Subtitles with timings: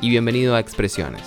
[0.00, 1.22] y bienvenido a Expresiones.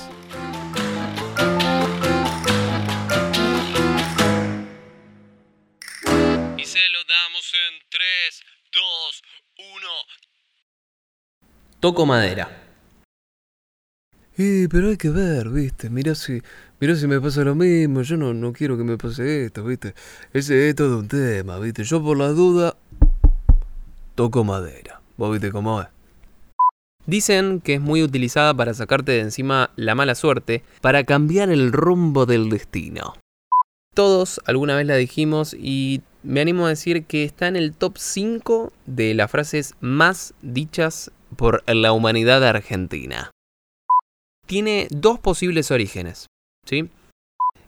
[6.57, 9.23] Y se lo damos en 3, 2,
[9.57, 9.87] 1.
[11.79, 12.65] Toco madera.
[14.37, 16.41] Eh, pero hay que ver, viste, mirá si,
[16.79, 19.93] mirá si me pasa lo mismo, yo no, no quiero que me pase esto, viste.
[20.31, 21.83] Ese es todo un tema, viste.
[21.83, 22.77] Yo por la duda
[24.15, 25.01] toco madera.
[25.17, 25.98] ¿Vos viste cómo es?
[27.09, 31.71] Dicen que es muy utilizada para sacarte de encima la mala suerte, para cambiar el
[31.71, 33.15] rumbo del destino.
[33.95, 37.97] Todos alguna vez la dijimos y me animo a decir que está en el top
[37.97, 43.31] 5 de las frases más dichas por la humanidad argentina.
[44.45, 46.27] Tiene dos posibles orígenes,
[46.63, 46.91] ¿sí?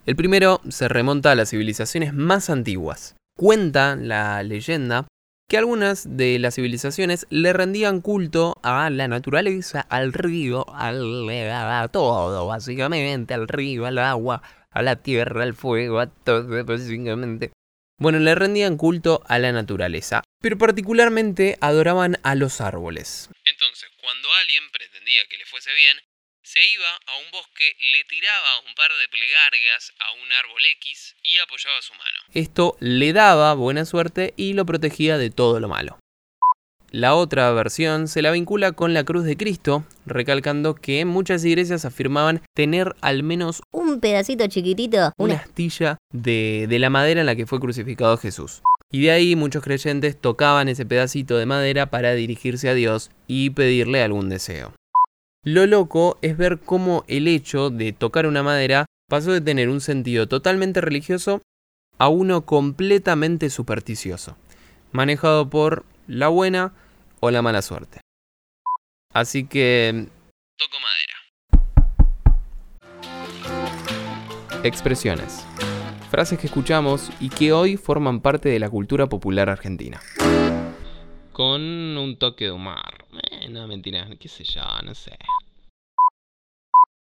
[0.06, 3.16] El primero se remonta a las civilizaciones más antiguas.
[3.36, 5.08] Cuenta la leyenda
[5.52, 11.90] que algunas de las civilizaciones le rendían culto a la naturaleza, al río, al, a
[11.90, 17.52] todo, básicamente, al río, al agua, a la tierra, al fuego, a todo, básicamente.
[18.00, 23.30] Bueno, le rendían culto a la naturaleza, pero particularmente adoraban a los árboles.
[23.44, 25.98] Entonces, cuando alguien pretendía que le fuese bien,
[26.44, 31.16] se iba a un bosque, le tiraba un par de plegarias a un árbol X
[31.24, 32.20] y apoyaba su mano.
[32.34, 36.00] Esto le daba buena suerte y lo protegía de todo lo malo.
[36.90, 41.86] La otra versión se la vincula con la cruz de Cristo, recalcando que muchas iglesias
[41.86, 47.28] afirmaban tener al menos Un pedacito chiquitito, una una astilla de, de la madera en
[47.28, 48.62] la que fue crucificado Jesús.
[48.92, 53.52] Y de ahí muchos creyentes tocaban ese pedacito de madera para dirigirse a Dios y
[53.52, 54.74] pedirle algún deseo.
[55.44, 59.82] Lo loco es ver cómo el hecho de tocar una madera pasó de tener un
[59.82, 61.42] sentido totalmente religioso
[61.98, 64.38] a uno completamente supersticioso,
[64.92, 66.76] manejado por la buena
[67.22, 68.02] o la mala suerte.
[69.14, 70.06] Así que,
[70.58, 71.16] Toco madera.
[74.64, 75.44] expresiones.
[76.12, 80.00] Frases que escuchamos y que hoy forman parte de la cultura popular argentina.
[81.34, 83.01] Con un toque de humor.
[83.42, 85.18] Eh, no, mentira, qué sé yo, no sé.